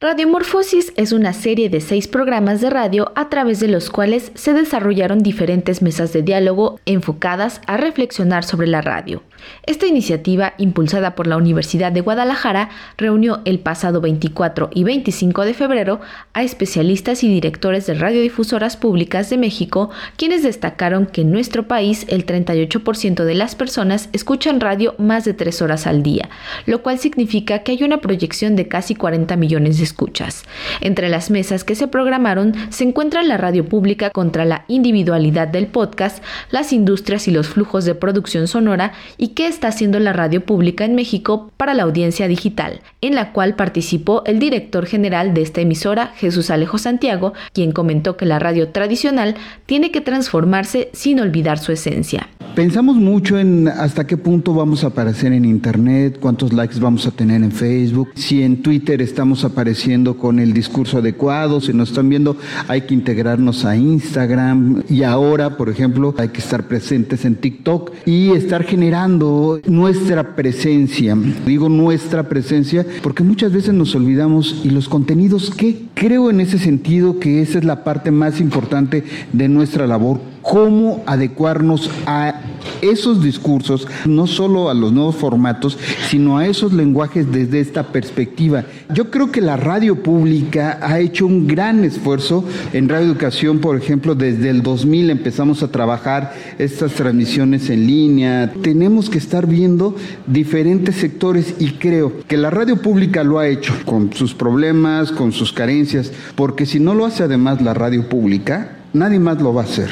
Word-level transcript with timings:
Radiomorfosis 0.00 0.92
es 0.94 1.10
una 1.10 1.32
serie 1.32 1.70
de 1.70 1.80
seis 1.80 2.06
programas 2.06 2.60
de 2.60 2.70
radio 2.70 3.10
a 3.16 3.28
través 3.28 3.58
de 3.58 3.66
los 3.66 3.90
cuales 3.90 4.30
se 4.36 4.52
desarrollaron 4.52 5.24
diferentes 5.24 5.82
mesas 5.82 6.12
de 6.12 6.22
diálogo 6.22 6.78
enfocadas 6.86 7.60
a 7.66 7.76
reflexionar 7.78 8.44
sobre 8.44 8.68
la 8.68 8.80
radio. 8.80 9.24
Esta 9.66 9.86
iniciativa, 9.86 10.54
impulsada 10.58 11.14
por 11.14 11.26
la 11.26 11.36
Universidad 11.36 11.90
de 11.90 12.00
Guadalajara, 12.00 12.70
reunió 12.96 13.40
el 13.44 13.58
pasado 13.58 14.00
24 14.00 14.70
y 14.72 14.84
25 14.84 15.44
de 15.44 15.54
febrero 15.54 16.00
a 16.32 16.42
especialistas 16.42 17.24
y 17.24 17.28
directores 17.28 17.86
de 17.86 17.94
radiodifusoras 17.94 18.76
públicas 18.76 19.30
de 19.30 19.38
México, 19.38 19.90
quienes 20.16 20.44
destacaron 20.44 21.06
que 21.06 21.22
en 21.22 21.32
nuestro 21.32 21.66
país 21.66 22.06
el 22.08 22.24
38% 22.24 23.24
de 23.24 23.34
las 23.34 23.56
personas 23.56 24.10
escuchan 24.12 24.60
radio 24.60 24.94
más 24.98 25.24
de 25.24 25.34
tres 25.34 25.60
horas 25.60 25.86
al 25.86 26.02
día, 26.02 26.28
lo 26.66 26.82
cual 26.82 26.98
significa 26.98 27.60
que 27.60 27.72
hay 27.72 27.82
una 27.82 28.00
proyección 28.00 28.54
de 28.54 28.68
casi 28.68 28.94
40 28.94 29.36
millones 29.36 29.78
de 29.78 29.87
escuchas. 29.88 30.44
Entre 30.80 31.08
las 31.08 31.30
mesas 31.30 31.64
que 31.64 31.74
se 31.74 31.88
programaron 31.88 32.54
se 32.70 32.84
encuentran 32.84 33.28
la 33.28 33.36
radio 33.36 33.64
pública 33.64 34.10
contra 34.10 34.44
la 34.44 34.64
individualidad 34.68 35.48
del 35.48 35.66
podcast, 35.66 36.22
las 36.50 36.72
industrias 36.72 37.26
y 37.28 37.30
los 37.30 37.48
flujos 37.48 37.84
de 37.84 37.94
producción 37.94 38.46
sonora 38.46 38.92
y 39.16 39.28
qué 39.28 39.46
está 39.46 39.68
haciendo 39.68 39.98
la 39.98 40.12
radio 40.12 40.44
pública 40.44 40.84
en 40.84 40.94
México 40.94 41.50
para 41.56 41.74
la 41.74 41.84
audiencia 41.84 42.28
digital, 42.28 42.80
en 43.00 43.14
la 43.14 43.32
cual 43.32 43.54
participó 43.54 44.22
el 44.26 44.38
director 44.38 44.86
general 44.86 45.34
de 45.34 45.42
esta 45.42 45.60
emisora, 45.60 46.12
Jesús 46.16 46.50
Alejo 46.50 46.78
Santiago, 46.78 47.32
quien 47.52 47.72
comentó 47.72 48.16
que 48.16 48.26
la 48.26 48.38
radio 48.38 48.68
tradicional 48.68 49.36
tiene 49.66 49.90
que 49.90 50.00
transformarse 50.00 50.90
sin 50.92 51.20
olvidar 51.20 51.58
su 51.58 51.72
esencia. 51.72 52.28
Pensamos 52.54 52.96
mucho 52.96 53.38
en 53.38 53.68
hasta 53.68 54.06
qué 54.06 54.16
punto 54.16 54.52
vamos 54.52 54.82
a 54.82 54.88
aparecer 54.88 55.32
en 55.32 55.44
Internet, 55.44 56.18
cuántos 56.20 56.52
likes 56.52 56.80
vamos 56.80 57.06
a 57.06 57.12
tener 57.12 57.42
en 57.42 57.52
Facebook, 57.52 58.08
si 58.16 58.42
en 58.42 58.62
Twitter 58.62 59.00
estamos 59.00 59.44
apareciendo 59.44 59.77
con 60.16 60.40
el 60.40 60.52
discurso 60.52 60.98
adecuado, 60.98 61.60
si 61.60 61.72
nos 61.72 61.90
están 61.90 62.08
viendo 62.08 62.36
hay 62.66 62.82
que 62.82 62.94
integrarnos 62.94 63.64
a 63.64 63.76
Instagram. 63.76 64.82
Y 64.88 65.04
ahora, 65.04 65.56
por 65.56 65.68
ejemplo, 65.68 66.14
hay 66.18 66.28
que 66.28 66.40
estar 66.40 66.64
presentes 66.64 67.24
en 67.24 67.36
TikTok 67.36 67.92
y 68.04 68.30
estar 68.30 68.64
generando 68.64 69.60
nuestra 69.66 70.34
presencia. 70.34 71.16
Digo 71.46 71.68
nuestra 71.68 72.28
presencia 72.28 72.84
porque 73.02 73.22
muchas 73.22 73.52
veces 73.52 73.72
nos 73.72 73.94
olvidamos 73.94 74.62
y 74.64 74.70
los 74.70 74.88
contenidos 74.88 75.50
que 75.50 75.86
creo 75.94 76.30
en 76.30 76.40
ese 76.40 76.58
sentido 76.58 77.20
que 77.20 77.40
esa 77.40 77.58
es 77.58 77.64
la 77.64 77.84
parte 77.84 78.10
más 78.10 78.40
importante 78.40 79.04
de 79.32 79.48
nuestra 79.48 79.86
labor 79.86 80.20
cómo 80.48 81.02
adecuarnos 81.04 81.90
a 82.06 82.40
esos 82.80 83.22
discursos, 83.22 83.86
no 84.06 84.26
solo 84.26 84.70
a 84.70 84.74
los 84.74 84.92
nuevos 84.92 85.16
formatos, 85.16 85.78
sino 86.08 86.38
a 86.38 86.46
esos 86.46 86.72
lenguajes 86.72 87.30
desde 87.30 87.60
esta 87.60 87.84
perspectiva. 87.84 88.64
Yo 88.94 89.10
creo 89.10 89.30
que 89.30 89.42
la 89.42 89.58
radio 89.58 90.02
pública 90.02 90.78
ha 90.80 91.00
hecho 91.00 91.26
un 91.26 91.46
gran 91.46 91.84
esfuerzo 91.84 92.44
en 92.72 92.88
Radio 92.88 93.06
Educación, 93.08 93.58
por 93.58 93.76
ejemplo, 93.76 94.14
desde 94.14 94.48
el 94.48 94.62
2000 94.62 95.10
empezamos 95.10 95.62
a 95.62 95.70
trabajar 95.70 96.32
estas 96.58 96.92
transmisiones 96.92 97.68
en 97.68 97.86
línea. 97.86 98.50
Tenemos 98.62 99.10
que 99.10 99.18
estar 99.18 99.46
viendo 99.46 99.94
diferentes 100.26 100.94
sectores 100.94 101.56
y 101.58 101.72
creo 101.72 102.12
que 102.26 102.38
la 102.38 102.48
radio 102.48 102.80
pública 102.80 103.22
lo 103.22 103.38
ha 103.38 103.48
hecho 103.48 103.74
con 103.84 104.14
sus 104.14 104.34
problemas, 104.34 105.12
con 105.12 105.32
sus 105.32 105.52
carencias, 105.52 106.10
porque 106.36 106.64
si 106.64 106.80
no 106.80 106.94
lo 106.94 107.04
hace 107.04 107.24
además 107.24 107.60
la 107.60 107.74
radio 107.74 108.08
pública, 108.08 108.78
nadie 108.92 109.18
más 109.18 109.40
lo 109.40 109.52
va 109.52 109.62
a 109.62 109.64
hacer. 109.64 109.88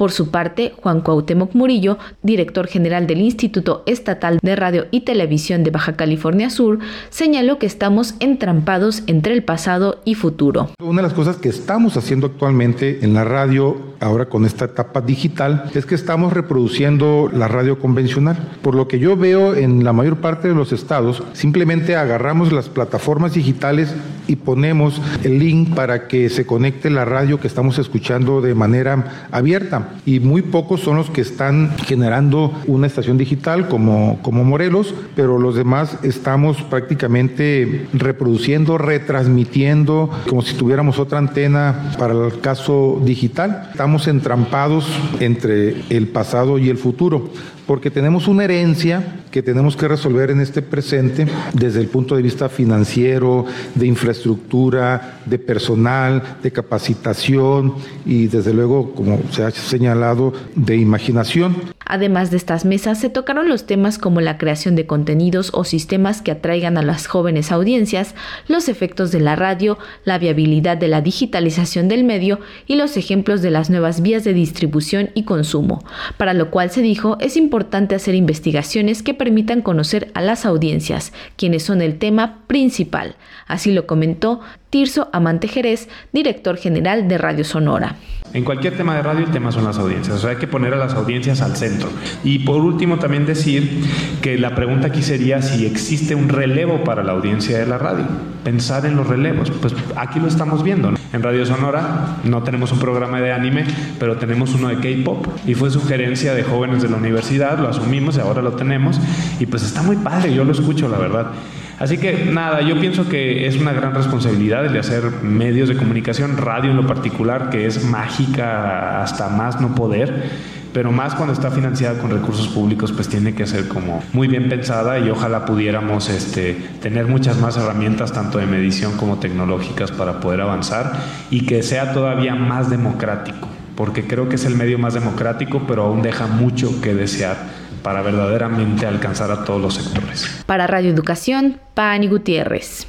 Por 0.00 0.12
su 0.12 0.30
parte, 0.30 0.72
Juan 0.80 1.02
Cuauhtémoc 1.02 1.54
Murillo, 1.54 1.98
director 2.22 2.66
general 2.66 3.06
del 3.06 3.20
Instituto 3.20 3.82
Estatal 3.84 4.38
de 4.40 4.56
Radio 4.56 4.86
y 4.90 5.02
Televisión 5.02 5.62
de 5.62 5.70
Baja 5.70 5.92
California 5.92 6.48
Sur, 6.48 6.78
señaló 7.10 7.58
que 7.58 7.66
estamos 7.66 8.14
entrampados 8.18 9.02
entre 9.08 9.34
el 9.34 9.44
pasado 9.44 10.00
y 10.06 10.14
futuro. 10.14 10.70
Una 10.82 11.02
de 11.02 11.08
las 11.08 11.12
cosas 11.12 11.36
que 11.36 11.50
estamos 11.50 11.98
haciendo 11.98 12.28
actualmente 12.28 13.00
en 13.02 13.12
la 13.12 13.24
radio, 13.24 13.76
ahora 14.00 14.24
con 14.30 14.46
esta 14.46 14.64
etapa 14.64 15.02
digital, 15.02 15.70
es 15.74 15.84
que 15.84 15.96
estamos 15.96 16.32
reproduciendo 16.32 17.28
la 17.30 17.48
radio 17.48 17.78
convencional. 17.78 18.38
Por 18.62 18.76
lo 18.76 18.88
que 18.88 19.00
yo 19.00 19.18
veo 19.18 19.54
en 19.54 19.84
la 19.84 19.92
mayor 19.92 20.16
parte 20.22 20.48
de 20.48 20.54
los 20.54 20.72
estados, 20.72 21.22
simplemente 21.34 21.96
agarramos 21.96 22.52
las 22.52 22.70
plataformas 22.70 23.34
digitales 23.34 23.94
y 24.30 24.36
ponemos 24.36 25.02
el 25.24 25.40
link 25.40 25.74
para 25.74 26.06
que 26.06 26.30
se 26.30 26.46
conecte 26.46 26.88
la 26.88 27.04
radio 27.04 27.40
que 27.40 27.48
estamos 27.48 27.78
escuchando 27.78 28.40
de 28.40 28.54
manera 28.54 29.26
abierta 29.32 29.94
y 30.06 30.20
muy 30.20 30.42
pocos 30.42 30.80
son 30.80 30.96
los 30.96 31.10
que 31.10 31.20
están 31.20 31.76
generando 31.84 32.52
una 32.68 32.86
estación 32.86 33.18
digital 33.18 33.66
como, 33.66 34.20
como 34.22 34.44
Morelos, 34.44 34.94
pero 35.16 35.36
los 35.38 35.56
demás 35.56 35.98
estamos 36.04 36.62
prácticamente 36.62 37.88
reproduciendo, 37.92 38.78
retransmitiendo 38.78 40.10
como 40.28 40.42
si 40.42 40.54
tuviéramos 40.54 41.00
otra 41.00 41.18
antena 41.18 41.92
para 41.98 42.14
el 42.14 42.40
caso 42.40 43.02
digital. 43.04 43.70
Estamos 43.72 44.06
entrampados 44.06 44.86
entre 45.18 45.82
el 45.90 46.06
pasado 46.06 46.58
y 46.58 46.68
el 46.68 46.78
futuro 46.78 47.30
porque 47.70 47.88
tenemos 47.88 48.26
una 48.26 48.42
herencia 48.42 49.20
que 49.30 49.44
tenemos 49.44 49.76
que 49.76 49.86
resolver 49.86 50.32
en 50.32 50.40
este 50.40 50.60
presente 50.60 51.28
desde 51.52 51.78
el 51.78 51.86
punto 51.86 52.16
de 52.16 52.22
vista 52.22 52.48
financiero, 52.48 53.46
de 53.76 53.86
infraestructura, 53.86 55.20
de 55.24 55.38
personal, 55.38 56.38
de 56.42 56.50
capacitación 56.50 57.76
y 58.04 58.26
desde 58.26 58.52
luego, 58.52 58.92
como 58.92 59.20
se 59.30 59.44
ha 59.44 59.52
señalado, 59.52 60.32
de 60.56 60.78
imaginación. 60.78 61.54
Además 61.90 62.30
de 62.30 62.36
estas 62.36 62.64
mesas, 62.64 63.00
se 63.00 63.10
tocaron 63.10 63.48
los 63.48 63.66
temas 63.66 63.98
como 63.98 64.20
la 64.20 64.38
creación 64.38 64.76
de 64.76 64.86
contenidos 64.86 65.50
o 65.52 65.64
sistemas 65.64 66.22
que 66.22 66.30
atraigan 66.30 66.78
a 66.78 66.82
las 66.82 67.08
jóvenes 67.08 67.50
audiencias, 67.50 68.14
los 68.46 68.68
efectos 68.68 69.10
de 69.10 69.18
la 69.18 69.34
radio, 69.34 69.76
la 70.04 70.16
viabilidad 70.16 70.76
de 70.76 70.86
la 70.86 71.00
digitalización 71.00 71.88
del 71.88 72.04
medio 72.04 72.38
y 72.68 72.76
los 72.76 72.96
ejemplos 72.96 73.42
de 73.42 73.50
las 73.50 73.70
nuevas 73.70 74.02
vías 74.02 74.22
de 74.22 74.34
distribución 74.34 75.10
y 75.14 75.24
consumo, 75.24 75.82
para 76.16 76.32
lo 76.32 76.52
cual 76.52 76.70
se 76.70 76.80
dijo 76.80 77.16
es 77.18 77.36
importante 77.36 77.96
hacer 77.96 78.14
investigaciones 78.14 79.02
que 79.02 79.12
permitan 79.12 79.60
conocer 79.60 80.12
a 80.14 80.20
las 80.20 80.46
audiencias, 80.46 81.12
quienes 81.34 81.64
son 81.64 81.82
el 81.82 81.98
tema 81.98 82.44
principal. 82.46 83.16
Así 83.48 83.72
lo 83.72 83.88
comentó 83.88 84.38
Tirso 84.70 85.08
Amante 85.12 85.48
Jerez, 85.48 85.88
director 86.12 86.56
general 86.56 87.08
de 87.08 87.18
Radio 87.18 87.44
Sonora. 87.44 87.96
En 88.32 88.44
cualquier 88.44 88.76
tema 88.76 88.94
de 88.94 89.02
radio 89.02 89.26
el 89.26 89.32
tema 89.32 89.50
son 89.50 89.64
las 89.64 89.76
audiencias, 89.78 90.16
o 90.16 90.18
sea, 90.20 90.30
hay 90.30 90.36
que 90.36 90.46
poner 90.46 90.72
a 90.72 90.76
las 90.76 90.94
audiencias 90.94 91.40
al 91.40 91.56
centro. 91.56 91.88
Y 92.22 92.38
por 92.40 92.60
último 92.60 93.00
también 93.00 93.26
decir 93.26 93.84
que 94.22 94.38
la 94.38 94.54
pregunta 94.54 94.86
aquí 94.86 95.02
sería 95.02 95.42
si 95.42 95.66
existe 95.66 96.14
un 96.14 96.28
relevo 96.28 96.84
para 96.84 97.02
la 97.02 97.10
audiencia 97.10 97.58
de 97.58 97.66
la 97.66 97.78
radio. 97.78 98.04
Pensar 98.44 98.86
en 98.86 98.94
los 98.94 99.08
relevos, 99.08 99.50
pues 99.50 99.74
aquí 99.96 100.20
lo 100.20 100.28
estamos 100.28 100.62
viendo. 100.62 100.92
En 101.12 101.22
Radio 101.24 101.44
Sonora 101.44 102.18
no 102.22 102.44
tenemos 102.44 102.70
un 102.70 102.78
programa 102.78 103.20
de 103.20 103.32
anime, 103.32 103.64
pero 103.98 104.16
tenemos 104.16 104.54
uno 104.54 104.68
de 104.68 104.76
K-pop 104.76 105.26
y 105.44 105.54
fue 105.54 105.72
sugerencia 105.72 106.32
de 106.32 106.44
jóvenes 106.44 106.82
de 106.82 106.88
la 106.88 106.98
universidad, 106.98 107.58
lo 107.58 107.66
asumimos 107.66 108.16
y 108.16 108.20
ahora 108.20 108.42
lo 108.42 108.52
tenemos 108.52 109.00
y 109.40 109.46
pues 109.46 109.64
está 109.64 109.82
muy 109.82 109.96
padre, 109.96 110.32
yo 110.32 110.44
lo 110.44 110.52
escucho 110.52 110.88
la 110.88 110.98
verdad. 110.98 111.32
Así 111.80 111.98
que 111.98 112.26
nada, 112.26 112.60
yo 112.60 112.78
pienso 112.78 113.08
que 113.08 113.48
es 113.48 113.56
una 113.56 113.72
gran 113.72 113.94
responsabilidad 113.94 114.66
el 114.66 114.72
de 114.72 114.78
hacer 114.78 115.02
medios 115.22 115.68
de 115.68 115.76
comunicación, 115.76 116.36
radio 116.36 116.70
en 116.70 116.76
lo 116.76 116.86
particular, 116.86 117.50
que 117.50 117.66
es 117.66 117.84
mágica 117.84 119.02
hasta 119.02 119.28
más 119.30 119.60
no 119.60 119.74
poder 119.74 120.28
pero 120.72 120.92
más 120.92 121.14
cuando 121.14 121.32
está 121.32 121.50
financiada 121.50 121.98
con 121.98 122.10
recursos 122.10 122.48
públicos, 122.48 122.92
pues 122.92 123.08
tiene 123.08 123.34
que 123.34 123.46
ser 123.46 123.66
como 123.68 124.02
muy 124.12 124.28
bien 124.28 124.48
pensada 124.48 124.98
y 124.98 125.10
ojalá 125.10 125.44
pudiéramos 125.44 126.08
este, 126.08 126.54
tener 126.80 127.06
muchas 127.06 127.38
más 127.38 127.56
herramientas, 127.56 128.12
tanto 128.12 128.38
de 128.38 128.46
medición 128.46 128.96
como 128.96 129.18
tecnológicas, 129.18 129.90
para 129.90 130.20
poder 130.20 130.40
avanzar 130.40 130.92
y 131.30 131.44
que 131.46 131.62
sea 131.62 131.92
todavía 131.92 132.34
más 132.34 132.70
democrático, 132.70 133.48
porque 133.74 134.06
creo 134.06 134.28
que 134.28 134.36
es 134.36 134.44
el 134.44 134.54
medio 134.54 134.78
más 134.78 134.94
democrático, 134.94 135.62
pero 135.66 135.84
aún 135.84 136.02
deja 136.02 136.26
mucho 136.26 136.80
que 136.80 136.94
desear 136.94 137.36
para 137.82 138.02
verdaderamente 138.02 138.86
alcanzar 138.86 139.30
a 139.30 139.44
todos 139.44 139.60
los 139.60 139.74
sectores. 139.74 140.42
Para 140.46 140.66
Radio 140.66 140.90
Educación, 140.90 141.60
Pani 141.74 142.08
Gutiérrez. 142.08 142.86